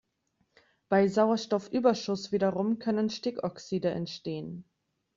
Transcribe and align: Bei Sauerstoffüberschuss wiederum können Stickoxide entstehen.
Bei 0.89 1.07
Sauerstoffüberschuss 1.07 2.31
wiederum 2.31 2.79
können 2.79 3.11
Stickoxide 3.11 3.91
entstehen. 3.91 4.65